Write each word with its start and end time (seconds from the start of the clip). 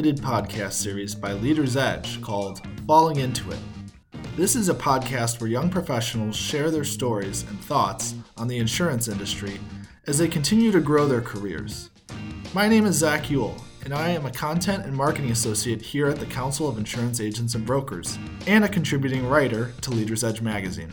limited 0.00 0.24
podcast 0.24 0.72
series 0.72 1.14
by 1.14 1.34
Leaders 1.34 1.76
Edge 1.76 2.22
called 2.22 2.62
Falling 2.86 3.18
Into 3.18 3.50
It. 3.50 3.58
This 4.34 4.56
is 4.56 4.70
a 4.70 4.74
podcast 4.74 5.38
where 5.42 5.50
young 5.50 5.68
professionals 5.68 6.36
share 6.36 6.70
their 6.70 6.84
stories 6.84 7.42
and 7.42 7.60
thoughts 7.60 8.14
on 8.38 8.48
the 8.48 8.56
insurance 8.56 9.08
industry 9.08 9.60
as 10.06 10.16
they 10.16 10.26
continue 10.26 10.72
to 10.72 10.80
grow 10.80 11.06
their 11.06 11.20
careers. 11.20 11.90
My 12.54 12.66
name 12.66 12.86
is 12.86 12.96
Zach 12.96 13.28
Ewell, 13.28 13.62
and 13.84 13.92
I 13.92 14.08
am 14.08 14.24
a 14.24 14.30
content 14.30 14.86
and 14.86 14.96
marketing 14.96 15.32
associate 15.32 15.82
here 15.82 16.08
at 16.08 16.18
the 16.18 16.24
Council 16.24 16.66
of 16.66 16.78
Insurance 16.78 17.20
Agents 17.20 17.54
and 17.54 17.66
Brokers, 17.66 18.18
and 18.46 18.64
a 18.64 18.68
contributing 18.68 19.28
writer 19.28 19.74
to 19.82 19.90
Leaders 19.90 20.24
Edge 20.24 20.40
magazine. 20.40 20.90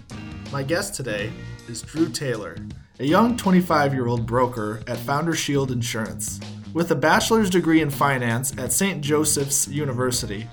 My 0.51 0.63
guest 0.63 0.95
today 0.95 1.31
is 1.69 1.81
Drew 1.81 2.09
Taylor, 2.09 2.57
a 2.99 3.05
young 3.05 3.37
25 3.37 3.93
year 3.93 4.07
old 4.07 4.25
broker 4.25 4.81
at 4.85 4.97
Founder 4.97 5.33
Shield 5.33 5.71
Insurance. 5.71 6.41
With 6.77 6.91
a 6.91 6.95
bachelor's 6.95 7.49
degree 7.49 7.81
in 7.81 7.89
finance 7.89 8.55
at 8.55 8.71
St. 8.71 9.01
Joseph's 9.01 9.67
University, 9.67 10.47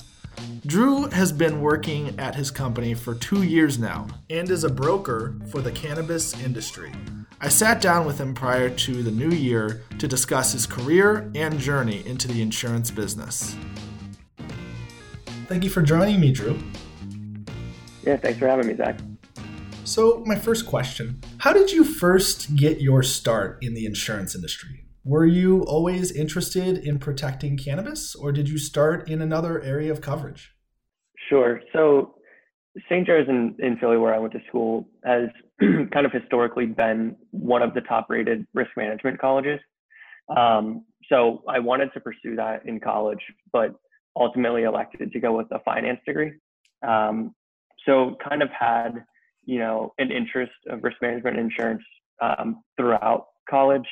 Drew 0.65 1.11
has 1.11 1.33
been 1.33 1.61
working 1.61 2.19
at 2.19 2.35
his 2.35 2.51
company 2.51 2.95
for 2.95 3.15
two 3.15 3.43
years 3.43 3.79
now 3.79 4.07
and 4.31 4.49
is 4.49 4.65
a 4.65 4.71
broker 4.71 5.37
for 5.51 5.61
the 5.61 5.71
cannabis 5.71 6.33
industry. 6.43 6.91
I 7.43 7.49
sat 7.49 7.83
down 7.83 8.07
with 8.07 8.19
him 8.19 8.33
prior 8.33 8.71
to 8.71 9.03
the 9.03 9.11
new 9.11 9.33
year 9.33 9.83
to 9.99 10.09
discuss 10.09 10.55
his 10.55 10.67
career 10.67 11.31
and 11.35 11.59
journey 11.59 12.03
into 12.07 12.27
the 12.27 12.41
insurance 12.41 12.91
business. 12.91 13.55
Thank 15.47 15.63
you 15.63 15.69
for 15.69 15.83
joining 15.83 16.21
me, 16.21 16.33
Drew. 16.33 16.59
Yeah, 18.03 18.17
thanks 18.17 18.39
for 18.39 18.49
having 18.49 18.67
me, 18.67 18.75
Zach. 18.77 18.99
So, 19.85 20.25
my 20.25 20.37
first 20.37 20.65
question 20.65 21.21
How 21.37 21.53
did 21.53 21.71
you 21.71 21.85
first 21.85 22.57
get 22.57 22.81
your 22.81 23.03
start 23.03 23.59
in 23.61 23.75
the 23.75 23.85
insurance 23.85 24.35
industry? 24.35 24.85
Were 25.05 25.27
you 25.27 25.63
always 25.65 26.11
interested 26.11 26.79
in 26.79 26.99
protecting 26.99 27.59
cannabis, 27.59 28.15
or 28.15 28.33
did 28.33 28.49
you 28.49 28.57
start 28.57 29.07
in 29.07 29.21
another 29.21 29.61
area 29.61 29.93
of 29.93 30.01
coverage? 30.01 30.55
Sure. 31.29 31.61
So, 31.75 32.15
St. 32.89 33.07
Joe's 33.07 33.29
in, 33.29 33.55
in 33.59 33.77
Philly, 33.77 33.99
where 33.99 34.15
I 34.15 34.19
went 34.19 34.33
to 34.33 34.41
school, 34.49 34.89
has 35.05 35.29
kind 35.61 36.07
of 36.07 36.13
historically 36.13 36.65
been 36.65 37.17
one 37.33 37.61
of 37.61 37.75
the 37.75 37.83
top 37.83 38.07
rated 38.09 38.47
risk 38.55 38.71
management 38.79 39.21
colleges. 39.21 39.61
Um, 40.35 40.87
so, 41.11 41.43
I 41.47 41.59
wanted 41.59 41.93
to 41.93 42.01
pursue 42.01 42.35
that 42.37 42.65
in 42.65 42.81
college, 42.81 43.21
but 43.53 43.75
ultimately 44.17 44.63
elected 44.63 45.13
to 45.13 45.21
go 45.21 45.37
with 45.37 45.49
a 45.51 45.59
finance 45.67 46.01
degree. 46.07 46.33
Um, 46.87 47.35
so, 47.85 48.17
kind 48.27 48.43
of 48.43 48.49
had 48.59 49.05
you 49.45 49.59
know 49.59 49.93
an 49.99 50.11
interest 50.11 50.53
of 50.71 50.83
risk 50.83 50.97
management 51.03 51.39
insurance 51.39 51.83
um, 52.23 52.63
throughout 52.79 53.27
college. 53.51 53.87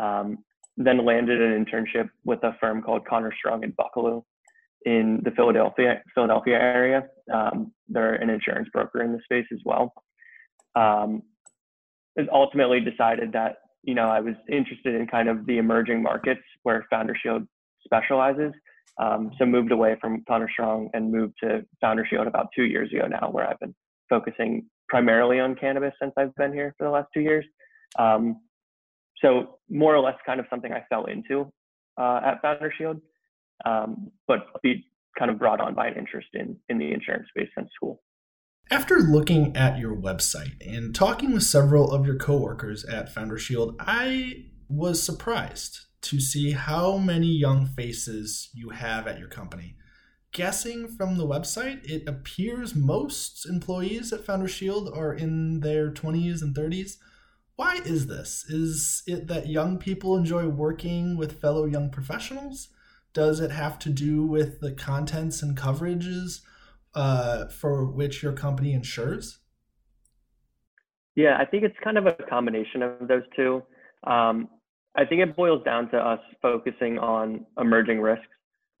Um, 0.00 0.38
then 0.76 1.04
landed 1.04 1.40
an 1.40 1.64
internship 1.64 2.08
with 2.24 2.42
a 2.42 2.56
firm 2.60 2.82
called 2.82 3.06
Conner 3.06 3.32
Strong 3.36 3.64
in 3.64 3.72
Buckelew 3.72 4.22
in 4.84 5.20
the 5.24 5.30
Philadelphia 5.32 6.02
Philadelphia 6.14 6.58
area. 6.58 7.04
Um, 7.32 7.72
they're 7.88 8.14
an 8.14 8.30
insurance 8.30 8.68
broker 8.72 9.02
in 9.02 9.12
the 9.12 9.20
space 9.24 9.46
as 9.52 9.60
well. 9.64 9.92
Um, 10.74 11.22
ultimately 12.32 12.80
decided 12.80 13.32
that 13.32 13.56
you 13.82 13.94
know 13.94 14.08
I 14.08 14.20
was 14.20 14.34
interested 14.48 14.94
in 14.94 15.06
kind 15.06 15.28
of 15.28 15.46
the 15.46 15.58
emerging 15.58 16.02
markets 16.02 16.42
where 16.62 16.86
Founder 16.90 17.16
Shield 17.20 17.46
specializes. 17.84 18.52
Um, 18.98 19.30
so 19.38 19.44
moved 19.44 19.72
away 19.72 19.96
from 20.00 20.24
Conner 20.26 20.48
Strong 20.50 20.88
and 20.94 21.12
moved 21.12 21.34
to 21.42 21.64
Founder 21.80 22.06
Shield 22.08 22.26
about 22.26 22.48
two 22.56 22.64
years 22.64 22.90
ago 22.92 23.06
now, 23.06 23.28
where 23.30 23.46
I've 23.46 23.60
been 23.60 23.74
focusing 24.08 24.66
primarily 24.88 25.40
on 25.40 25.54
cannabis 25.54 25.92
since 26.00 26.12
I've 26.16 26.34
been 26.36 26.52
here 26.52 26.74
for 26.78 26.84
the 26.84 26.90
last 26.90 27.08
two 27.12 27.20
years. 27.20 27.44
Um, 27.98 28.40
so 29.22 29.58
more 29.68 29.94
or 29.94 30.00
less 30.00 30.16
kind 30.24 30.40
of 30.40 30.46
something 30.50 30.72
I 30.72 30.84
fell 30.88 31.06
into 31.06 31.52
uh, 31.98 32.20
at 32.24 32.42
Founder 32.42 32.72
Shield, 32.76 33.00
um, 33.64 34.10
but 34.26 34.46
be 34.62 34.84
kind 35.18 35.30
of 35.30 35.38
brought 35.38 35.60
on 35.60 35.74
by 35.74 35.88
an 35.88 35.94
interest 35.94 36.28
in 36.34 36.56
in 36.68 36.78
the 36.78 36.92
insurance 36.92 37.26
space 37.30 37.48
since 37.56 37.70
school. 37.74 38.02
After 38.70 38.96
looking 38.96 39.56
at 39.56 39.78
your 39.78 39.94
website 39.94 40.56
and 40.60 40.94
talking 40.94 41.32
with 41.32 41.44
several 41.44 41.92
of 41.92 42.04
your 42.04 42.16
coworkers 42.16 42.84
at 42.84 43.12
Founder 43.12 43.38
Shield, 43.38 43.76
I 43.78 44.46
was 44.68 45.00
surprised 45.00 45.86
to 46.02 46.20
see 46.20 46.52
how 46.52 46.96
many 46.96 47.28
young 47.28 47.66
faces 47.66 48.50
you 48.54 48.70
have 48.70 49.06
at 49.06 49.18
your 49.18 49.28
company. 49.28 49.76
Guessing 50.32 50.88
from 50.88 51.16
the 51.16 51.26
website, 51.26 51.80
it 51.84 52.08
appears 52.08 52.74
most 52.74 53.48
employees 53.48 54.12
at 54.12 54.24
Founder 54.24 54.48
Shield 54.48 54.90
are 54.92 55.14
in 55.14 55.60
their 55.60 55.90
20s 55.90 56.42
and 56.42 56.54
30s. 56.54 56.96
Why 57.56 57.80
is 57.84 58.06
this? 58.06 58.44
Is 58.48 59.02
it 59.06 59.28
that 59.28 59.48
young 59.48 59.78
people 59.78 60.14
enjoy 60.14 60.46
working 60.46 61.16
with 61.16 61.40
fellow 61.40 61.64
young 61.64 61.90
professionals? 61.90 62.68
Does 63.14 63.40
it 63.40 63.50
have 63.50 63.78
to 63.80 63.88
do 63.88 64.26
with 64.26 64.60
the 64.60 64.72
contents 64.72 65.42
and 65.42 65.56
coverages 65.56 66.42
uh, 66.94 67.46
for 67.46 67.86
which 67.86 68.22
your 68.22 68.34
company 68.34 68.74
insures? 68.74 69.38
Yeah, 71.14 71.38
I 71.38 71.46
think 71.46 71.64
it's 71.64 71.76
kind 71.82 71.96
of 71.96 72.06
a 72.06 72.12
combination 72.28 72.82
of 72.82 73.08
those 73.08 73.22
two. 73.34 73.62
Um, 74.06 74.48
I 74.94 75.06
think 75.06 75.22
it 75.22 75.34
boils 75.34 75.64
down 75.64 75.90
to 75.90 75.96
us 75.96 76.20
focusing 76.42 76.98
on 76.98 77.46
emerging 77.58 78.00
risks. 78.00 78.26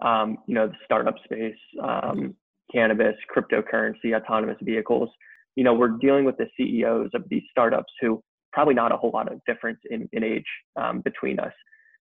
Um, 0.00 0.36
you 0.46 0.54
know, 0.54 0.66
the 0.66 0.74
startup 0.84 1.14
space, 1.24 1.56
um, 1.82 2.34
cannabis, 2.70 3.14
cryptocurrency, 3.34 4.14
autonomous 4.14 4.58
vehicles. 4.60 5.08
You 5.54 5.64
know, 5.64 5.72
we're 5.72 5.96
dealing 5.98 6.26
with 6.26 6.36
the 6.36 6.46
CEOs 6.58 7.10
of 7.14 7.24
these 7.30 7.42
startups 7.50 7.92
who 8.02 8.22
probably 8.56 8.72
not 8.72 8.90
a 8.90 8.96
whole 8.96 9.10
lot 9.12 9.30
of 9.30 9.38
difference 9.46 9.78
in, 9.90 10.08
in 10.14 10.24
age 10.24 10.46
um, 10.82 11.02
between 11.02 11.38
us. 11.38 11.52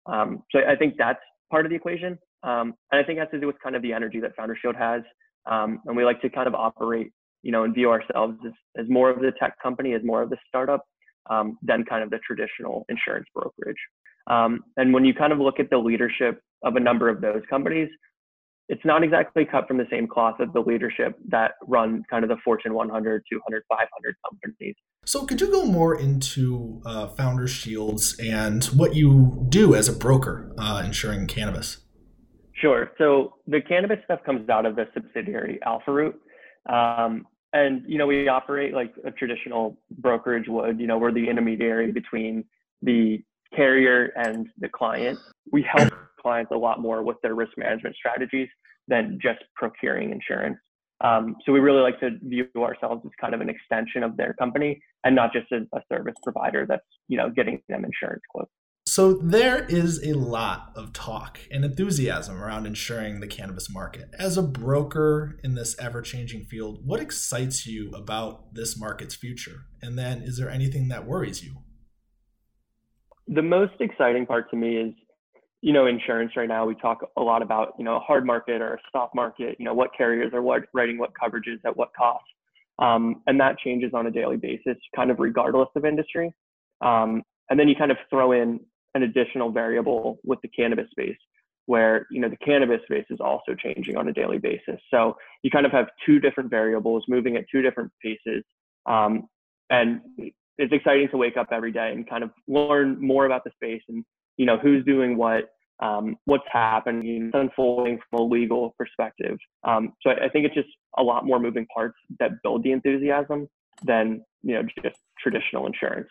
Um, 0.06 0.44
so 0.52 0.60
I 0.60 0.76
think 0.76 0.94
that's 0.96 1.18
part 1.50 1.66
of 1.66 1.70
the 1.70 1.74
equation. 1.74 2.16
Um, 2.44 2.74
and 2.92 3.00
I 3.00 3.02
think 3.02 3.16
it 3.16 3.22
has 3.22 3.30
to 3.32 3.40
do 3.40 3.48
with 3.48 3.56
kind 3.60 3.74
of 3.74 3.82
the 3.82 3.92
energy 3.92 4.20
that 4.20 4.36
Founder 4.36 4.56
Shield 4.62 4.76
has. 4.76 5.02
Um, 5.50 5.80
and 5.86 5.96
we 5.96 6.04
like 6.04 6.20
to 6.22 6.30
kind 6.30 6.46
of 6.46 6.54
operate, 6.54 7.10
you 7.42 7.50
know, 7.50 7.64
and 7.64 7.74
view 7.74 7.90
ourselves 7.90 8.38
as, 8.46 8.52
as 8.78 8.86
more 8.88 9.10
of 9.10 9.18
the 9.18 9.32
tech 9.40 9.60
company, 9.60 9.94
as 9.94 10.02
more 10.04 10.22
of 10.22 10.30
the 10.30 10.36
startup 10.46 10.86
um, 11.28 11.58
than 11.60 11.84
kind 11.84 12.04
of 12.04 12.10
the 12.10 12.20
traditional 12.24 12.86
insurance 12.88 13.26
brokerage. 13.34 13.82
Um, 14.28 14.60
and 14.76 14.94
when 14.94 15.04
you 15.04 15.12
kind 15.12 15.32
of 15.32 15.40
look 15.40 15.58
at 15.58 15.70
the 15.70 15.78
leadership 15.78 16.40
of 16.62 16.76
a 16.76 16.80
number 16.80 17.08
of 17.08 17.20
those 17.20 17.42
companies, 17.50 17.88
it's 18.68 18.84
not 18.84 19.02
exactly 19.04 19.44
cut 19.44 19.68
from 19.68 19.76
the 19.76 19.86
same 19.90 20.06
cloth 20.06 20.40
of 20.40 20.52
the 20.52 20.60
leadership 20.60 21.18
that 21.28 21.52
run 21.66 22.02
kind 22.08 22.24
of 22.24 22.30
the 22.30 22.36
Fortune 22.44 22.74
100, 22.74 23.22
200, 23.30 23.62
500 23.68 24.16
companies. 24.30 24.74
So, 25.04 25.26
could 25.26 25.40
you 25.40 25.50
go 25.50 25.66
more 25.66 25.98
into 25.98 26.80
uh, 26.86 27.08
Founder 27.08 27.46
Shields 27.46 28.18
and 28.18 28.64
what 28.66 28.94
you 28.94 29.46
do 29.50 29.74
as 29.74 29.88
a 29.88 29.92
broker 29.92 30.52
uh, 30.58 30.82
insuring 30.84 31.26
cannabis? 31.26 31.78
Sure. 32.54 32.90
So, 32.96 33.34
the 33.46 33.60
cannabis 33.60 33.98
stuff 34.04 34.20
comes 34.24 34.48
out 34.48 34.64
of 34.64 34.76
the 34.76 34.86
subsidiary 34.94 35.58
AlphaRoot. 35.66 36.14
Um, 36.66 37.26
and, 37.52 37.82
you 37.86 37.98
know, 37.98 38.06
we 38.06 38.28
operate 38.28 38.72
like 38.72 38.94
a 39.04 39.10
traditional 39.10 39.78
brokerage 39.98 40.48
would. 40.48 40.80
You 40.80 40.86
know, 40.86 40.98
we're 40.98 41.12
the 41.12 41.28
intermediary 41.28 41.92
between 41.92 42.44
the 42.82 43.22
carrier 43.54 44.10
and 44.16 44.48
the 44.58 44.68
client. 44.68 45.18
We 45.52 45.62
help 45.62 45.92
clients 46.24 46.50
a 46.52 46.56
lot 46.56 46.80
more 46.80 47.02
with 47.02 47.18
their 47.22 47.34
risk 47.34 47.52
management 47.56 47.94
strategies 47.96 48.48
than 48.88 49.18
just 49.22 49.40
procuring 49.54 50.10
insurance. 50.10 50.58
Um, 51.00 51.36
so 51.44 51.52
we 51.52 51.60
really 51.60 51.82
like 51.82 52.00
to 52.00 52.10
view 52.22 52.46
ourselves 52.56 53.02
as 53.04 53.12
kind 53.20 53.34
of 53.34 53.40
an 53.40 53.50
extension 53.50 54.02
of 54.02 54.16
their 54.16 54.32
company 54.34 54.80
and 55.04 55.14
not 55.14 55.32
just 55.32 55.52
a, 55.52 55.58
a 55.76 55.80
service 55.92 56.14
provider 56.22 56.64
that's 56.68 56.86
you 57.08 57.18
know 57.18 57.28
getting 57.30 57.60
them 57.68 57.84
insurance 57.84 58.22
quotes. 58.30 58.50
So 58.86 59.14
there 59.14 59.64
is 59.64 60.00
a 60.06 60.12
lot 60.12 60.72
of 60.76 60.92
talk 60.92 61.40
and 61.50 61.64
enthusiasm 61.64 62.40
around 62.40 62.66
insuring 62.66 63.20
the 63.20 63.26
cannabis 63.26 63.68
market. 63.70 64.10
As 64.18 64.36
a 64.36 64.42
broker 64.42 65.38
in 65.42 65.54
this 65.54 65.74
ever-changing 65.80 66.44
field, 66.44 66.80
what 66.84 67.00
excites 67.00 67.66
you 67.66 67.90
about 67.92 68.54
this 68.54 68.78
market's 68.78 69.16
future? 69.16 69.62
And 69.80 69.98
then 69.98 70.22
is 70.22 70.36
there 70.36 70.50
anything 70.50 70.88
that 70.88 71.06
worries 71.06 71.42
you? 71.42 71.56
The 73.26 73.42
most 73.42 73.72
exciting 73.80 74.26
part 74.26 74.50
to 74.50 74.56
me 74.56 74.76
is 74.76 74.94
you 75.64 75.72
know, 75.72 75.86
insurance 75.86 76.32
right 76.36 76.46
now, 76.46 76.66
we 76.66 76.74
talk 76.74 76.98
a 77.16 77.22
lot 77.22 77.40
about, 77.40 77.72
you 77.78 77.86
know, 77.86 77.96
a 77.96 78.00
hard 78.00 78.26
market 78.26 78.60
or 78.60 78.74
a 78.74 78.78
soft 78.92 79.14
market, 79.14 79.56
you 79.58 79.64
know, 79.64 79.72
what 79.72 79.88
carriers 79.96 80.30
are 80.34 80.42
what, 80.42 80.64
writing 80.74 80.98
what 80.98 81.12
coverages 81.14 81.58
at 81.64 81.74
what 81.74 81.88
cost. 81.96 82.22
Um, 82.78 83.22
and 83.26 83.40
that 83.40 83.56
changes 83.60 83.92
on 83.94 84.06
a 84.06 84.10
daily 84.10 84.36
basis, 84.36 84.76
kind 84.94 85.10
of 85.10 85.20
regardless 85.20 85.70
of 85.74 85.86
industry. 85.86 86.34
Um, 86.82 87.22
and 87.48 87.58
then 87.58 87.66
you 87.66 87.74
kind 87.76 87.90
of 87.90 87.96
throw 88.10 88.32
in 88.32 88.60
an 88.94 89.04
additional 89.04 89.50
variable 89.50 90.18
with 90.22 90.38
the 90.42 90.48
cannabis 90.48 90.90
space 90.90 91.16
where, 91.64 92.06
you 92.10 92.20
know, 92.20 92.28
the 92.28 92.36
cannabis 92.36 92.82
space 92.84 93.06
is 93.08 93.20
also 93.20 93.54
changing 93.54 93.96
on 93.96 94.08
a 94.08 94.12
daily 94.12 94.36
basis. 94.36 94.78
So 94.90 95.16
you 95.42 95.50
kind 95.50 95.64
of 95.64 95.72
have 95.72 95.86
two 96.04 96.20
different 96.20 96.50
variables 96.50 97.04
moving 97.08 97.36
at 97.36 97.46
two 97.50 97.62
different 97.62 97.90
paces. 98.02 98.44
Um, 98.84 99.28
and 99.70 100.02
it's 100.58 100.74
exciting 100.74 101.08
to 101.08 101.16
wake 101.16 101.38
up 101.38 101.46
every 101.52 101.72
day 101.72 101.90
and 101.90 102.06
kind 102.06 102.22
of 102.22 102.32
learn 102.46 103.00
more 103.00 103.24
about 103.24 103.44
the 103.44 103.50
space 103.56 103.80
and 103.88 104.04
you 104.36 104.46
know 104.46 104.56
who's 104.58 104.84
doing 104.84 105.16
what 105.16 105.53
um, 105.80 106.16
what's 106.24 106.44
happening 106.50 107.30
unfolding 107.34 107.98
from 108.08 108.20
a 108.20 108.22
legal 108.22 108.74
perspective. 108.78 109.36
Um, 109.64 109.92
so 110.02 110.10
I, 110.10 110.26
I, 110.26 110.28
think 110.28 110.46
it's 110.46 110.54
just 110.54 110.68
a 110.96 111.02
lot 111.02 111.26
more 111.26 111.40
moving 111.40 111.66
parts 111.74 111.96
that 112.20 112.30
build 112.42 112.62
the 112.62 112.70
enthusiasm 112.72 113.48
than 113.82 114.24
you 114.42 114.54
know 114.54 114.62
just 114.82 114.98
traditional 115.18 115.66
insurance. 115.66 116.08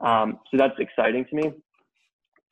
Um, 0.00 0.38
so 0.50 0.56
that's 0.56 0.78
exciting 0.78 1.26
to 1.30 1.36
me. 1.36 1.52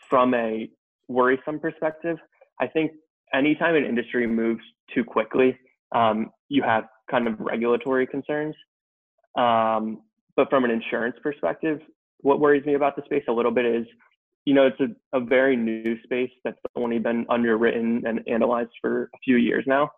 From 0.08 0.34
a 0.34 0.68
worrisome 1.08 1.58
perspective 1.58 2.18
i 2.60 2.66
think 2.66 2.92
anytime 3.32 3.74
an 3.74 3.84
industry 3.84 4.26
moves 4.26 4.62
too 4.94 5.04
quickly, 5.04 5.58
um, 5.94 6.30
you 6.48 6.62
have 6.62 6.84
kind 7.10 7.26
of 7.26 7.34
regulatory 7.38 8.06
concerns. 8.06 8.54
Um, 9.36 10.02
but 10.36 10.48
from 10.50 10.64
an 10.64 10.70
insurance 10.70 11.16
perspective, 11.22 11.80
what 12.18 12.40
worries 12.40 12.64
me 12.64 12.74
about 12.74 12.96
the 12.96 13.02
space 13.04 13.24
a 13.28 13.32
little 13.32 13.50
bit 13.50 13.64
is, 13.64 13.86
you 14.44 14.54
know, 14.54 14.66
it's 14.66 14.80
a, 14.80 15.16
a 15.16 15.20
very 15.20 15.56
new 15.56 16.00
space 16.02 16.30
that's 16.44 16.58
only 16.76 16.98
been 16.98 17.26
underwritten 17.28 18.02
and 18.06 18.20
analyzed 18.26 18.70
for 18.80 19.10
a 19.14 19.18
few 19.24 19.36
years 19.36 19.64
now. 19.66 19.90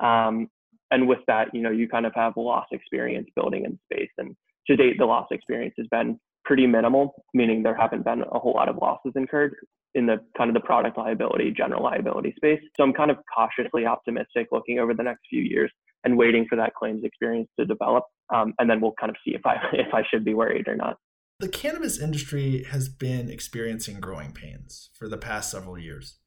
Um, 0.00 0.48
and 0.90 1.08
with 1.08 1.20
that, 1.26 1.48
you 1.54 1.60
know, 1.60 1.70
you 1.70 1.88
kind 1.88 2.06
of 2.06 2.14
have 2.14 2.34
loss 2.36 2.66
experience 2.72 3.28
building 3.34 3.64
in 3.64 3.78
space. 3.90 4.10
And 4.18 4.36
to 4.66 4.76
date, 4.76 4.98
the 4.98 5.06
loss 5.06 5.28
experience 5.30 5.74
has 5.78 5.86
been 5.88 6.18
pretty 6.44 6.66
minimal, 6.66 7.24
meaning 7.32 7.62
there 7.62 7.76
haven't 7.76 8.04
been 8.04 8.22
a 8.30 8.38
whole 8.38 8.52
lot 8.52 8.68
of 8.68 8.76
losses 8.76 9.12
incurred 9.16 9.54
in 9.94 10.06
the 10.06 10.18
kind 10.36 10.50
of 10.50 10.54
the 10.54 10.60
product 10.60 10.98
liability, 10.98 11.52
general 11.56 11.82
liability 11.82 12.34
space. 12.36 12.60
So 12.76 12.82
I'm 12.82 12.92
kind 12.92 13.10
of 13.10 13.18
cautiously 13.34 13.86
optimistic 13.86 14.48
looking 14.50 14.78
over 14.78 14.92
the 14.92 15.02
next 15.02 15.22
few 15.30 15.42
years 15.42 15.70
and 16.04 16.18
waiting 16.18 16.46
for 16.48 16.56
that 16.56 16.74
claims 16.74 17.04
experience 17.04 17.48
to 17.58 17.64
develop. 17.64 18.04
Um, 18.34 18.54
and 18.58 18.68
then 18.68 18.80
we'll 18.80 18.94
kind 19.00 19.10
of 19.10 19.16
see 19.24 19.34
if 19.34 19.46
I 19.46 19.56
if 19.72 19.94
I 19.94 20.02
should 20.10 20.24
be 20.24 20.34
worried 20.34 20.68
or 20.68 20.76
not. 20.76 20.96
The 21.40 21.48
cannabis 21.48 21.98
industry 21.98 22.62
has 22.70 22.88
been 22.88 23.28
experiencing 23.28 23.98
growing 23.98 24.32
pains 24.32 24.90
for 24.96 25.08
the 25.08 25.18
past 25.18 25.50
several 25.50 25.76
years. 25.76 26.18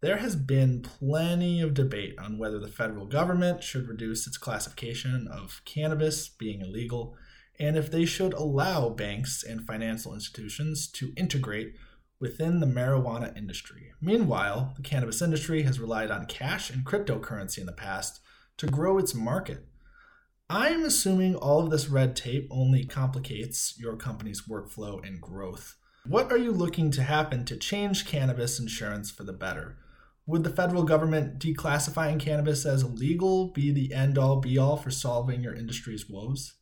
There 0.00 0.16
has 0.16 0.34
been 0.34 0.82
plenty 0.82 1.60
of 1.60 1.72
debate 1.72 2.18
on 2.18 2.36
whether 2.36 2.58
the 2.58 2.66
federal 2.66 3.06
government 3.06 3.62
should 3.62 3.88
reduce 3.88 4.26
its 4.26 4.36
classification 4.36 5.28
of 5.28 5.62
cannabis 5.64 6.28
being 6.28 6.62
illegal 6.62 7.16
and 7.60 7.76
if 7.76 7.92
they 7.92 8.04
should 8.04 8.34
allow 8.34 8.88
banks 8.88 9.44
and 9.44 9.64
financial 9.64 10.12
institutions 10.12 10.88
to 10.88 11.12
integrate 11.16 11.74
within 12.18 12.58
the 12.58 12.66
marijuana 12.66 13.36
industry. 13.36 13.92
Meanwhile, 14.00 14.74
the 14.76 14.82
cannabis 14.82 15.22
industry 15.22 15.62
has 15.62 15.78
relied 15.78 16.10
on 16.10 16.26
cash 16.26 16.70
and 16.70 16.84
cryptocurrency 16.84 17.58
in 17.58 17.66
the 17.66 17.72
past 17.72 18.20
to 18.56 18.66
grow 18.66 18.98
its 18.98 19.14
market. 19.14 19.64
I'm 20.48 20.84
assuming 20.84 21.34
all 21.34 21.64
of 21.64 21.70
this 21.70 21.88
red 21.88 22.14
tape 22.14 22.46
only 22.52 22.84
complicates 22.84 23.74
your 23.80 23.96
company's 23.96 24.42
workflow 24.42 25.04
and 25.04 25.20
growth. 25.20 25.76
What 26.06 26.30
are 26.30 26.38
you 26.38 26.52
looking 26.52 26.92
to 26.92 27.02
happen 27.02 27.44
to 27.46 27.56
change 27.56 28.06
cannabis 28.06 28.60
insurance 28.60 29.10
for 29.10 29.24
the 29.24 29.32
better? 29.32 29.76
Would 30.24 30.44
the 30.44 30.50
federal 30.50 30.84
government 30.84 31.40
declassifying 31.40 32.20
cannabis 32.20 32.64
as 32.64 32.84
illegal 32.84 33.48
be 33.48 33.72
the 33.72 33.92
end 33.92 34.18
all 34.18 34.36
be 34.36 34.56
all 34.56 34.76
for 34.76 34.92
solving 34.92 35.40
your 35.40 35.54
industry's 35.54 36.08
woes? 36.08 36.54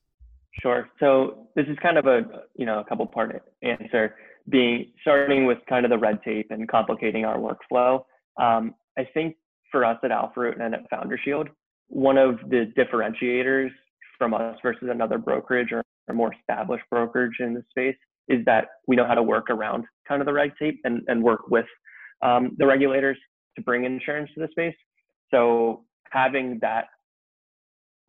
Sure. 0.63 0.89
So 0.99 1.49
this 1.55 1.67
is 1.69 1.77
kind 1.83 1.99
of 1.99 2.07
a 2.07 2.23
you 2.57 2.65
know 2.65 2.79
a 2.79 2.85
couple 2.85 3.07
part 3.07 3.43
answer. 3.63 4.15
Being 4.49 4.93
starting 5.03 5.45
with 5.45 5.59
kind 5.69 5.85
of 5.85 5.91
the 5.91 5.99
red 5.99 6.23
tape 6.23 6.47
and 6.51 6.67
complicating 6.69 7.27
our 7.27 7.37
workflow. 7.37 8.05
Um, 8.41 8.75
I 8.99 9.07
think 9.13 9.37
for 9.71 9.85
us 9.85 9.99
at 10.05 10.11
Alpharoot 10.11 10.61
and 10.61 10.75
at 10.75 10.89
Founder 10.89 11.19
Shield, 11.23 11.49
one 11.89 12.19
of 12.19 12.39
the 12.49 12.73
differentiators 12.77 13.71
from 14.19 14.35
us 14.35 14.57
versus 14.63 14.89
another 14.91 15.19
brokerage 15.19 15.73
or 15.73 15.83
a 16.09 16.13
more 16.13 16.33
established 16.41 16.85
brokerage 16.91 17.37
in 17.41 17.55
the 17.55 17.63
space 17.71 17.97
is 18.29 18.45
that 18.47 18.69
we 18.87 18.97
know 18.97 19.07
how 19.07 19.15
to 19.15 19.23
work 19.23 19.51
around 19.51 19.85
kind 20.09 20.21
of 20.21 20.27
the 20.27 20.33
red 20.33 20.53
tape 20.59 20.81
and, 20.85 21.03
and 21.09 21.23
work 21.23 21.49
with 21.49 21.67
um, 22.23 22.55
the 22.59 22.67
regulators 22.67 23.19
to 23.57 23.63
bring 23.63 23.85
insurance 23.85 24.31
to 24.35 24.41
the 24.41 24.49
space. 24.51 24.75
So 25.31 25.85
having 26.11 26.59
that 26.63 26.87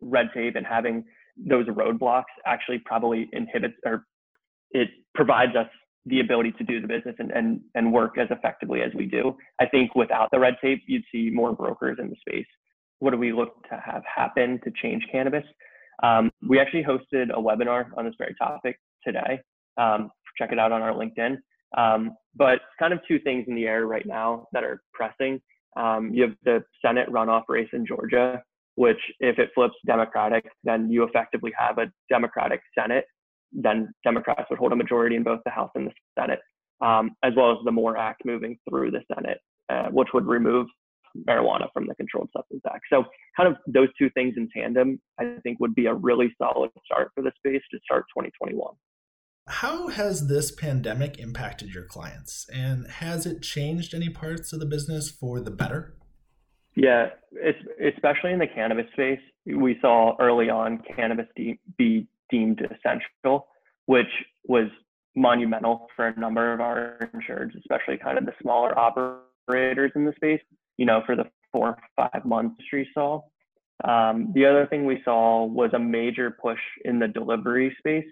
red 0.02 0.28
tape 0.34 0.56
and 0.56 0.66
having 0.66 1.04
those 1.38 1.66
roadblocks 1.68 2.24
actually 2.46 2.82
probably 2.86 3.30
inhibits 3.34 3.76
or 3.86 4.06
it 4.72 4.90
provides 5.14 5.56
us 5.56 5.68
the 6.06 6.20
ability 6.20 6.52
to 6.54 6.64
do 6.64 6.80
the 6.80 6.88
business 6.88 7.16
and, 7.20 7.32
and, 7.32 7.62
and 7.74 7.92
work 7.92 8.18
as 8.18 8.28
effectively 8.30 8.82
as 8.82 8.92
we 8.94 9.06
do. 9.06 9.36
I 9.60 9.66
think 9.66 9.96
without 9.96 10.30
the 10.32 10.40
red 10.40 10.56
tape, 10.62 10.84
you'd 10.88 11.04
see 11.12 11.30
more 11.34 11.54
brokers 11.54 11.98
in 12.00 12.10
the 12.10 12.16
space 12.20 12.46
what 13.00 13.12
do 13.12 13.18
we 13.18 13.34
look 13.34 13.64
to 13.70 13.82
have 13.84 14.04
happen 14.04 14.60
to 14.64 14.72
change 14.82 15.04
cannabis? 15.12 15.44
Um, 16.04 16.32
we 16.48 16.60
actually 16.60 16.84
hosted 16.84 17.32
a 17.32 17.42
webinar 17.42 17.86
on 17.98 18.06
this 18.06 18.16
very 18.18 18.36
topic 18.36 18.80
today. 19.06 19.40
Um, 19.78 20.10
check 20.38 20.52
it 20.52 20.60
out 20.60 20.72
on 20.72 20.82
our 20.82 20.94
LinkedIn. 20.94 21.38
Um, 21.78 22.16
but 22.36 22.60
kind 22.80 22.94
of 22.94 23.00
two 23.08 23.20
things 23.20 23.46
in 23.48 23.56
the 23.56 23.66
air 23.66 23.86
right 23.86 24.06
now 24.06 24.48
that 24.54 24.64
are 24.64 24.82
pressing. 24.94 25.42
Um, 25.78 26.12
you 26.14 26.24
have 26.24 26.34
the 26.44 26.64
Senate 26.84 27.10
runoff 27.10 27.44
race 27.50 27.70
in 27.74 27.86
Georgia, 27.86 28.42
which 28.76 29.00
if 29.20 29.40
it 29.40 29.50
flips 29.54 29.76
Democratic, 29.86 30.46
then 30.64 30.90
you 30.90 31.04
effectively 31.04 31.52
have 31.58 31.78
a 31.78 31.92
Democratic 32.10 32.62
Senate. 32.78 33.06
Then 33.52 33.94
Democrats 34.04 34.50
would 34.50 34.60
hold 34.60 34.74
a 34.74 34.76
majority 34.76 35.16
in 35.16 35.24
both 35.24 35.40
the 35.46 35.52
House 35.52 35.72
and 35.76 35.88
the 35.88 35.92
Senate, 36.20 36.40
um, 36.82 37.12
as 37.24 37.34
well 37.36 37.52
as 37.52 37.58
the 37.66 37.72
MORE 37.72 37.98
Act 37.98 38.24
moving 38.26 38.58
through 38.70 38.92
the 38.92 39.02
Senate, 39.14 39.40
uh, 39.70 39.90
which 39.90 40.10
would 40.14 40.26
remove 40.26 40.68
marijuana 41.28 41.68
from 41.74 41.88
the 41.88 41.96
Controlled 41.96 42.30
Substance 42.36 42.62
Act. 42.68 42.84
So, 42.92 43.04
kind 43.38 43.50
of 43.50 43.58
those 43.68 43.90
two 43.98 44.10
things 44.12 44.36
in 44.38 44.50
tandem, 44.56 45.00
I 45.20 45.36
think 45.44 45.60
would 45.60 45.76
be 45.76 45.86
a 45.86 45.94
really 45.94 46.34
solid 46.38 46.72
start 46.86 47.12
for 47.16 47.22
the 47.22 47.32
space 47.38 47.62
to 47.72 47.80
start 47.84 48.06
2021. 48.16 48.74
How 49.48 49.90
has 49.90 50.28
this 50.28 50.52
pandemic 50.52 51.20
impacted 51.20 51.74
your 51.74 51.86
clients, 51.86 52.48
and 52.52 52.88
has 52.88 53.26
it 53.26 53.44
changed 53.44 53.94
any 53.94 54.10
parts 54.10 54.52
of 54.54 54.60
the 54.60 54.66
business 54.66 55.10
for 55.10 55.40
the 55.40 55.52
better? 55.52 55.96
Yeah, 56.76 57.08
it's, 57.32 57.60
especially 57.96 58.34
in 58.34 58.40
the 58.40 58.48
cannabis 58.48 58.88
space, 58.94 59.20
we 59.46 59.78
saw 59.82 60.16
early 60.20 60.50
on 60.50 60.82
cannabis 60.96 61.28
de- 61.36 61.60
be 61.78 62.08
deemed 62.30 62.62
essential, 62.62 63.48
which 63.86 64.08
was 64.46 64.68
monumental 65.16 65.88
for 65.96 66.08
a 66.08 66.20
number 66.20 66.52
of 66.52 66.60
our 66.60 66.98
insureds, 67.14 67.58
especially 67.58 67.98
kind 67.98 68.18
of 68.18 68.26
the 68.26 68.34
smaller 68.42 68.78
operators 68.78 69.92
in 69.96 70.06
the 70.06 70.14
space 70.16 70.42
you 70.78 70.86
know, 70.86 71.02
for 71.06 71.16
the 71.16 71.26
four 71.52 71.70
or 71.70 71.78
five 71.96 72.26
months 72.26 72.62
we 72.72 72.88
saw. 72.94 73.22
Um, 73.84 74.32
the 74.34 74.46
other 74.46 74.68
thing 74.68 74.86
we 74.86 75.02
saw 75.04 75.46
was 75.46 75.72
a 75.74 75.80
major 75.80 76.36
push 76.42 76.60
in 76.84 77.00
the 77.00 77.08
delivery 77.08 77.76
space. 77.80 78.06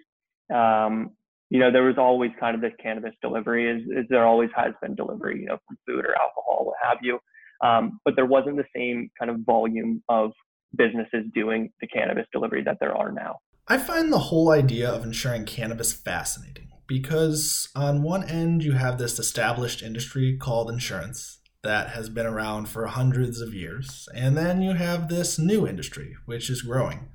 Um, 0.54 1.10
you 1.50 1.58
know, 1.58 1.70
there 1.70 1.84
was 1.84 1.96
always 1.98 2.30
kind 2.38 2.54
of 2.54 2.60
this 2.60 2.72
cannabis 2.82 3.12
delivery, 3.22 3.70
is, 3.70 3.82
as 3.98 4.04
there 4.08 4.26
always 4.26 4.50
has 4.56 4.72
been 4.82 4.94
delivery, 4.94 5.40
you 5.40 5.46
know, 5.46 5.58
from 5.66 5.78
food 5.86 6.04
or 6.04 6.14
alcohol, 6.16 6.66
what 6.66 6.76
have 6.82 6.98
you. 7.02 7.18
Um, 7.62 8.00
but 8.04 8.16
there 8.16 8.26
wasn't 8.26 8.56
the 8.56 8.64
same 8.74 9.10
kind 9.18 9.30
of 9.30 9.38
volume 9.46 10.02
of 10.08 10.32
businesses 10.76 11.24
doing 11.34 11.70
the 11.80 11.86
cannabis 11.86 12.26
delivery 12.32 12.62
that 12.64 12.78
there 12.80 12.96
are 12.96 13.12
now. 13.12 13.36
I 13.68 13.78
find 13.78 14.12
the 14.12 14.18
whole 14.18 14.50
idea 14.50 14.90
of 14.90 15.04
insuring 15.04 15.44
cannabis 15.46 15.92
fascinating 15.92 16.68
because 16.86 17.68
on 17.74 18.02
one 18.02 18.24
end 18.24 18.62
you 18.62 18.72
have 18.72 18.98
this 18.98 19.18
established 19.18 19.82
industry 19.82 20.36
called 20.36 20.70
insurance 20.70 21.40
that 21.64 21.90
has 21.90 22.08
been 22.08 22.26
around 22.26 22.68
for 22.68 22.86
hundreds 22.86 23.40
of 23.40 23.52
years. 23.52 24.08
And 24.14 24.36
then 24.36 24.62
you 24.62 24.74
have 24.74 25.08
this 25.08 25.38
new 25.38 25.66
industry, 25.66 26.16
which 26.26 26.48
is 26.48 26.62
growing, 26.62 27.08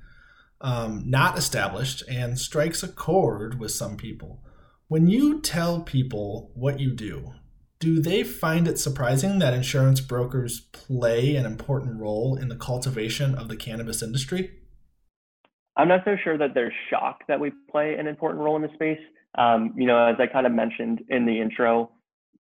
um, 0.60 1.04
not 1.06 1.38
established, 1.38 2.02
and 2.08 2.38
strikes 2.38 2.82
a 2.82 2.88
chord 2.88 3.58
with 3.58 3.70
some 3.70 3.96
people. 3.96 4.42
When 4.88 5.06
you 5.06 5.40
tell 5.40 5.80
people 5.80 6.50
what 6.54 6.80
you 6.80 6.92
do, 6.92 7.32
do 7.78 8.00
they 8.00 8.24
find 8.24 8.68
it 8.68 8.78
surprising 8.78 9.38
that 9.38 9.54
insurance 9.54 10.00
brokers 10.00 10.60
play 10.72 11.36
an 11.36 11.46
important 11.46 11.98
role 11.98 12.36
in 12.36 12.48
the 12.48 12.56
cultivation 12.56 13.34
of 13.34 13.48
the 13.48 13.56
cannabis 13.56 14.02
industry? 14.02 14.50
I'm 15.76 15.88
not 15.88 16.00
so 16.04 16.16
sure 16.22 16.36
that 16.36 16.52
they're 16.54 16.74
shocked 16.90 17.22
that 17.28 17.40
we 17.40 17.52
play 17.70 17.94
an 17.94 18.06
important 18.06 18.42
role 18.42 18.56
in 18.56 18.62
the 18.62 18.74
space. 18.74 19.00
Um, 19.38 19.72
you 19.76 19.86
know, 19.86 20.08
as 20.08 20.16
I 20.18 20.26
kind 20.26 20.44
of 20.44 20.52
mentioned 20.52 21.02
in 21.08 21.24
the 21.24 21.40
intro, 21.40 21.90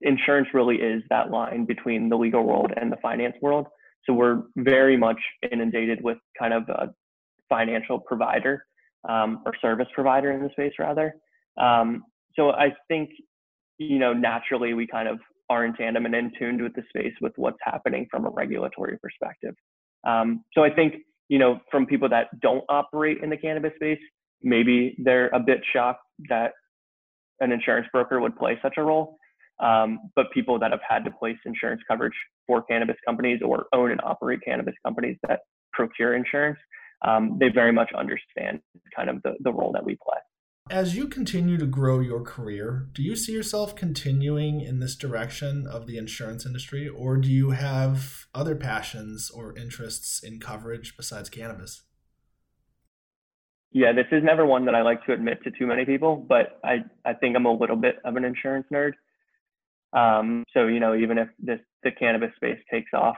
insurance 0.04 0.50
really 0.54 0.78
is 0.78 1.02
that 1.10 1.32
line 1.32 1.66
between 1.66 2.10
the 2.10 2.16
legal 2.16 2.44
world 2.44 2.72
and 2.76 2.92
the 2.92 2.98
finance 3.02 3.36
world. 3.42 3.68
So 4.06 4.14
we're 4.14 4.44
very 4.58 4.98
much 4.98 5.20
inundated 5.52 6.04
with 6.04 6.18
kind 6.38 6.54
of 6.54 6.64
a 6.70 6.90
financial 7.50 8.00
provider 8.00 8.66
um, 9.08 9.42
or 9.46 9.54
service 9.62 9.88
provider 9.94 10.32
in 10.32 10.44
the 10.44 10.50
space, 10.50 10.74
rather. 10.80 11.16
Um, 11.60 12.04
so 12.36 12.52
I 12.52 12.74
think, 12.88 13.10
you 13.78 14.00
know, 14.00 14.14
naturally 14.14 14.74
we 14.74 14.88
kind 14.88 15.08
of 15.08 15.20
are 15.50 15.66
in 15.66 15.74
tandem 15.74 16.06
and 16.06 16.16
in 16.16 16.32
tuned 16.38 16.62
with 16.62 16.74
the 16.74 16.84
space 16.90 17.14
with 17.22 17.34
what's 17.36 17.58
happening 17.62 18.08
from 18.10 18.26
a 18.26 18.30
regulatory 18.30 18.98
perspective. 19.00 19.56
Um, 20.06 20.44
so 20.54 20.64
I 20.64 20.70
think, 20.70 20.96
you 21.30 21.40
know, 21.40 21.60
from 21.72 21.86
people 21.86 22.10
that 22.10 22.28
don't 22.42 22.64
operate 22.70 23.20
in 23.24 23.30
the 23.30 23.38
cannabis 23.38 23.74
space, 23.76 24.00
maybe 24.42 24.96
they're 25.04 25.30
a 25.30 25.40
bit 25.40 25.62
shocked 25.72 26.02
that 26.30 26.52
an 27.40 27.52
insurance 27.52 27.88
broker 27.92 28.20
would 28.20 28.36
play 28.36 28.58
such 28.62 28.76
a 28.78 28.84
role. 28.84 29.18
Um, 29.60 30.10
but 30.16 30.32
people 30.34 30.60
that 30.60 30.72
have 30.72 30.82
had 30.88 31.06
to 31.06 31.12
place 31.12 31.38
insurance 31.46 31.82
coverage 31.88 32.14
for 32.48 32.64
cannabis 32.64 32.98
companies 33.06 33.42
or 33.46 33.66
own 33.74 33.92
and 33.92 34.02
operate 34.04 34.40
cannabis 34.44 34.76
companies 34.86 35.18
that 35.28 35.42
procure 35.72 36.16
insurance, 36.16 36.58
um, 37.06 37.38
they 37.40 37.50
very 37.50 37.72
much 37.72 37.92
understand 37.98 38.60
kind 38.96 39.10
of 39.10 39.22
the, 39.24 39.34
the 39.42 39.52
role 39.52 39.72
that 39.74 39.86
we 39.86 39.98
play. 40.04 40.18
As 40.70 40.96
you 40.96 41.08
continue 41.08 41.58
to 41.58 41.66
grow 41.66 42.00
your 42.00 42.22
career, 42.22 42.88
do 42.94 43.04
you 43.04 43.18
see 43.18 43.34
yourself 43.34 43.76
continuing 43.76 44.62
in 44.62 44.80
this 44.80 44.96
direction 44.96 45.68
of 45.68 45.88
the 45.88 45.98
insurance 45.98 46.46
industry, 46.46 46.88
or 46.88 47.18
do 47.18 47.30
you 47.30 47.52
have 47.52 48.26
other 48.34 48.56
passions 48.56 49.30
or 49.30 49.56
interests 49.58 50.24
in 50.24 50.40
coverage 50.40 50.96
besides 50.96 51.30
cannabis? 51.30 51.84
Yeah, 53.74 53.92
this 53.92 54.06
is 54.12 54.24
never 54.24 54.46
one 54.46 54.66
that 54.66 54.76
I 54.76 54.84
like 54.84 55.06
to 55.06 55.14
admit 55.14 55.44
to 55.44 55.52
too 55.52 55.68
many 55.68 55.84
people, 55.84 56.16
but 56.16 56.60
I, 56.64 56.86
I 57.04 57.14
think 57.14 57.36
I'm 57.36 57.46
a 57.46 57.54
little 57.54 57.76
bit 57.76 57.96
of 58.06 58.16
an 58.16 58.24
insurance 58.24 58.68
nerd. 58.72 58.94
Um, 59.96 60.44
so 60.54 60.68
you 60.68 60.80
know, 60.80 60.96
even 60.96 61.18
if 61.18 61.28
this 61.40 61.60
the 61.84 61.92
cannabis 61.92 62.32
space 62.36 62.60
takes 62.72 62.92
off, 62.94 63.16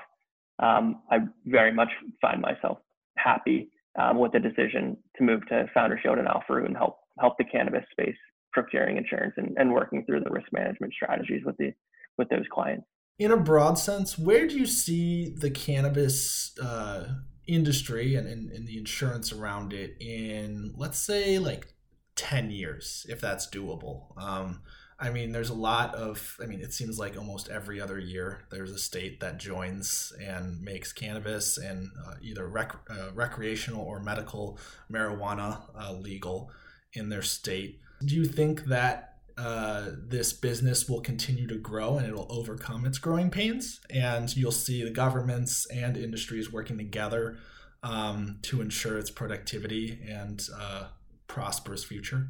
um, 0.59 1.01
I 1.11 1.19
very 1.45 1.73
much 1.73 1.89
find 2.21 2.41
myself 2.41 2.79
happy 3.17 3.69
um, 3.99 4.19
with 4.19 4.31
the 4.33 4.39
decision 4.39 4.97
to 5.17 5.23
move 5.23 5.45
to 5.47 5.65
Founder 5.73 5.99
Shield 6.01 6.17
and 6.17 6.27
Alpha 6.27 6.63
and 6.63 6.75
help 6.75 6.97
help 7.19 7.37
the 7.37 7.45
cannabis 7.45 7.85
space 7.91 8.17
procuring 8.51 8.97
insurance 8.97 9.33
and, 9.37 9.55
and 9.57 9.71
working 9.71 10.05
through 10.05 10.21
the 10.21 10.29
risk 10.29 10.47
management 10.51 10.93
strategies 10.93 11.43
with 11.45 11.55
the 11.57 11.71
with 12.17 12.29
those 12.29 12.45
clients. 12.51 12.85
In 13.17 13.31
a 13.31 13.37
broad 13.37 13.77
sense, 13.77 14.17
where 14.17 14.45
do 14.47 14.57
you 14.57 14.65
see 14.65 15.29
the 15.29 15.49
cannabis 15.49 16.57
uh, 16.59 17.05
industry 17.47 18.15
and, 18.15 18.27
and, 18.27 18.51
and 18.51 18.67
the 18.67 18.77
insurance 18.77 19.31
around 19.31 19.71
it 19.71 19.95
in, 20.01 20.73
let's 20.75 20.99
say, 20.99 21.39
like 21.39 21.73
10 22.17 22.51
years, 22.51 23.05
if 23.07 23.21
that's 23.21 23.47
doable? 23.47 24.17
Um, 24.21 24.63
I 24.97 25.09
mean, 25.09 25.33
there's 25.33 25.49
a 25.49 25.55
lot 25.55 25.93
of, 25.95 26.37
I 26.41 26.45
mean, 26.45 26.61
it 26.61 26.73
seems 26.73 26.97
like 26.97 27.17
almost 27.17 27.49
every 27.49 27.81
other 27.81 27.99
year 27.99 28.45
there's 28.49 28.71
a 28.71 28.79
state 28.79 29.19
that 29.19 29.37
joins 29.37 30.13
and 30.23 30.61
makes 30.61 30.93
cannabis 30.93 31.57
and 31.57 31.89
uh, 32.07 32.13
either 32.21 32.47
rec- 32.47 32.89
uh, 32.89 33.11
recreational 33.13 33.83
or 33.83 33.99
medical 33.99 34.57
marijuana 34.89 35.61
uh, 35.77 35.91
legal 35.91 36.49
in 36.93 37.09
their 37.09 37.21
state. 37.21 37.81
Do 38.05 38.15
you 38.15 38.25
think 38.25 38.65
that 38.65 39.15
uh, 39.37 39.89
this 39.97 40.31
business 40.31 40.87
will 40.87 41.01
continue 41.01 41.47
to 41.47 41.57
grow 41.57 41.97
and 41.97 42.07
it'll 42.07 42.27
overcome 42.29 42.85
its 42.85 42.97
growing 42.97 43.29
pains? 43.29 43.81
And 43.89 44.33
you'll 44.35 44.53
see 44.53 44.81
the 44.81 44.91
governments 44.91 45.67
and 45.67 45.97
industries 45.97 46.53
working 46.53 46.77
together 46.77 47.37
um, 47.83 48.39
to 48.43 48.61
ensure 48.61 48.97
its 48.97 49.11
productivity 49.11 49.99
and 50.07 50.41
uh, 50.57 50.85
prosperous 51.27 51.83
future? 51.83 52.29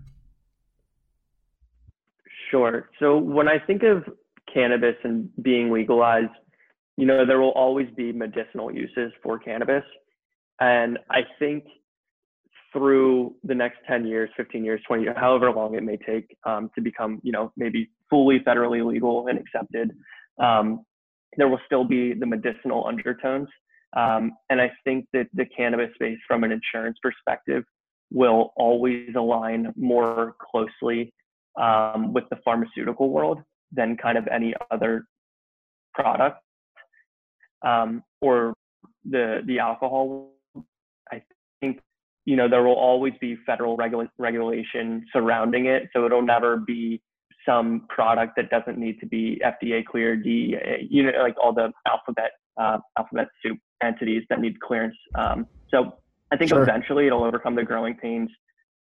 Sure. 2.52 2.90
So 3.00 3.18
when 3.18 3.48
I 3.48 3.60
think 3.60 3.84
of 3.84 4.04
cannabis 4.54 4.96
and 5.04 5.30
being 5.42 5.72
legalized, 5.72 6.32
you 6.98 7.06
know, 7.06 7.26
there 7.26 7.40
will 7.40 7.52
always 7.52 7.88
be 7.96 8.12
medicinal 8.12 8.72
uses 8.72 9.12
for 9.22 9.38
cannabis. 9.38 9.84
And 10.60 10.98
I 11.10 11.22
think 11.40 11.66
through 12.72 13.36
the 13.44 13.56
next 13.56 13.78
10 13.88 14.06
years, 14.06 14.30
15 14.38 14.64
years, 14.64 14.82
20 14.88 15.04
years, 15.04 15.16
however 15.18 15.52
long 15.52 15.76
it 15.76 15.84
may 15.84 15.98
take 15.98 16.36
um, 16.46 16.70
to 16.76 16.82
become, 16.82 17.20
you 17.24 17.32
know, 17.32 17.52
maybe 17.58 17.90
fully 18.10 18.40
federally 18.40 18.86
legal 18.86 19.28
and 19.28 19.40
accepted, 19.40 19.92
um, 20.40 20.86
there 21.38 21.48
will 21.48 21.60
still 21.66 21.84
be 21.84 22.14
the 22.14 22.26
medicinal 22.26 22.86
undertones. 22.86 23.48
Um, 23.96 24.34
and 24.50 24.60
I 24.60 24.72
think 24.84 25.08
that 25.14 25.28
the 25.34 25.46
cannabis 25.46 25.94
space, 25.96 26.18
from 26.28 26.44
an 26.44 26.52
insurance 26.52 26.98
perspective, 27.02 27.64
will 28.12 28.54
always 28.58 29.10
align 29.16 29.74
more 29.78 30.36
closely 30.40 31.14
um, 31.58 32.14
with 32.14 32.26
the 32.30 32.38
pharmaceutical 32.44 33.10
world 33.10 33.42
than 33.72 33.98
kind 33.98 34.18
of 34.18 34.28
any 34.28 34.54
other 34.72 35.06
product 35.94 36.42
um, 37.66 38.04
or 38.22 38.54
the 39.04 39.42
the 39.46 39.60
alcohol. 39.60 40.32
I 41.12 41.22
think 41.60 41.80
you 42.26 42.36
know 42.36 42.48
there 42.48 42.64
will 42.64 42.76
always 42.76 43.14
be 43.20 43.38
federal 43.46 43.76
regula- 43.76 44.12
regulation 44.18 45.06
surrounding 45.12 45.66
it, 45.66 45.90
so 45.94 46.06
it'll 46.06 46.22
never 46.22 46.58
be 46.58 47.02
some 47.46 47.86
product 47.90 48.34
that 48.36 48.50
doesn't 48.50 48.78
need 48.78 49.00
to 49.00 49.06
be 49.06 49.42
FDA 49.46 49.86
cleared. 49.86 50.24
The 50.24 50.56
you 50.90 51.04
know 51.04 51.12
like 51.22 51.36
all 51.42 51.54
the 51.54 51.72
alphabet 51.88 52.32
uh, 52.58 52.78
alphabet 52.98 53.28
soup 53.44 53.58
entities 53.84 54.24
that 54.30 54.40
need 54.40 54.60
clearance. 54.60 54.96
Um, 55.16 55.48
so 55.70 55.94
I 56.32 56.38
think 56.38 56.50
sure. 56.50 56.62
eventually 56.62 57.08
it'll 57.08 57.24
overcome 57.24 57.56
the 57.56 57.64
growing 57.64 57.96
pains 57.96 58.30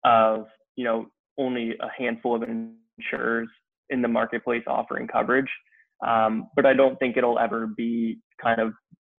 of 0.04 0.46
you 0.76 0.84
know 0.84 1.08
only 1.40 1.76
a 1.80 1.88
handful 1.98 2.36
of 2.36 2.44
insurers 2.44 3.48
in 3.90 4.02
the 4.02 4.08
marketplace 4.08 4.64
offering 4.68 5.08
coverage. 5.08 5.50
Um, 6.06 6.50
but 6.56 6.66
I 6.66 6.74
don't 6.74 6.98
think 7.00 7.18
it'll 7.18 7.40
ever 7.40 7.68
be 7.68 8.20
kind 8.42 8.62
of 8.62 8.74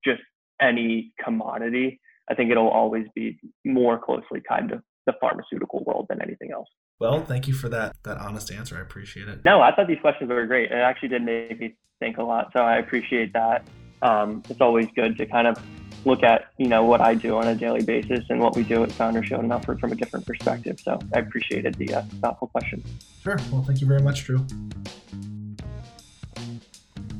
just 0.04 0.22
any 0.60 1.12
commodity. 1.22 2.00
I 2.30 2.34
think 2.34 2.50
it'll 2.50 2.68
always 2.68 3.06
be 3.14 3.38
more 3.64 3.98
closely 3.98 4.40
tied 4.48 4.68
to 4.68 4.82
the 5.06 5.14
pharmaceutical 5.20 5.82
world 5.84 6.06
than 6.08 6.22
anything 6.22 6.52
else. 6.52 6.68
Well, 7.00 7.24
thank 7.24 7.48
you 7.48 7.54
for 7.54 7.68
that 7.70 7.96
that 8.04 8.18
honest 8.18 8.52
answer. 8.52 8.76
I 8.76 8.82
appreciate 8.82 9.28
it. 9.28 9.44
No, 9.44 9.60
I 9.62 9.74
thought 9.74 9.88
these 9.88 10.00
questions 10.00 10.30
were 10.30 10.46
great. 10.46 10.70
It 10.70 10.74
actually 10.74 11.08
did 11.08 11.22
make 11.22 11.58
me 11.58 11.74
think 11.98 12.18
a 12.18 12.22
lot, 12.22 12.50
so 12.52 12.60
I 12.60 12.76
appreciate 12.76 13.32
that. 13.32 13.66
Um, 14.02 14.42
it's 14.48 14.60
always 14.60 14.86
good 14.94 15.16
to 15.18 15.26
kind 15.26 15.46
of 15.46 15.58
look 16.04 16.22
at 16.22 16.52
you 16.58 16.66
know 16.66 16.84
what 16.84 17.00
I 17.00 17.14
do 17.14 17.36
on 17.36 17.48
a 17.48 17.54
daily 17.54 17.82
basis 17.82 18.24
and 18.28 18.40
what 18.40 18.56
we 18.56 18.62
do 18.62 18.82
at 18.82 18.92
Founder 18.92 19.22
Shield 19.22 19.42
and 19.42 19.52
Alfred 19.52 19.80
from 19.80 19.92
a 19.92 19.94
different 19.94 20.26
perspective. 20.26 20.80
So 20.80 20.98
I 21.14 21.20
appreciated 21.20 21.74
the 21.74 21.94
uh, 21.94 22.02
thoughtful 22.20 22.48
question. 22.48 22.82
Sure. 23.22 23.38
Well, 23.50 23.62
thank 23.62 23.80
you 23.80 23.86
very 23.86 24.02
much, 24.02 24.24
Drew. 24.24 24.46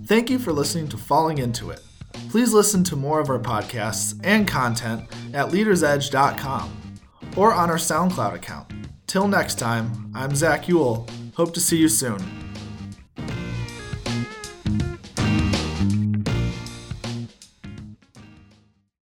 Thank 0.07 0.31
you 0.31 0.39
for 0.39 0.53
listening 0.53 0.89
to 0.89 0.97
Falling 0.97 1.39
Into 1.39 1.71
It. 1.71 1.83
Please 2.31 2.53
listen 2.53 2.83
to 2.85 2.97
more 2.97 3.21
of 3.21 3.31
our 3.31 3.39
podcasts 3.39 4.19
and 4.25 4.47
content 4.47 5.09
at 5.33 5.51
leadersedge.com 5.51 7.01
or 7.37 7.53
on 7.53 7.71
our 7.71 7.77
SoundCloud 7.77 8.35
account. 8.35 8.73
Till 9.07 9.29
next 9.29 9.59
time, 9.59 10.11
I'm 10.15 10.35
Zach 10.35 10.69
Ewell. 10.69 11.09
Hope 11.35 11.55
to 11.55 11.61
see 11.61 11.79
you 11.79 11.89
soon. 11.89 12.40